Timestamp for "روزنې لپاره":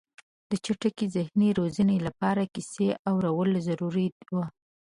1.59-2.51